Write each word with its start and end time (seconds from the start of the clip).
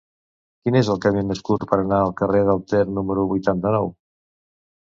Quin 0.63 0.77
és 0.79 0.89
el 0.93 1.01
camí 1.03 1.21
més 1.31 1.43
curt 1.49 1.67
per 1.73 1.79
anar 1.83 1.99
al 2.05 2.15
carrer 2.23 2.41
del 2.49 2.65
Ter 2.73 2.81
número 2.99 3.27
vuitanta-nou? 3.35 3.93